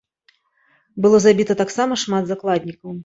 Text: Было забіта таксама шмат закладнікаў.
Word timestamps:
Было 1.05 1.19
забіта 1.25 1.57
таксама 1.61 1.93
шмат 2.05 2.23
закладнікаў. 2.31 2.97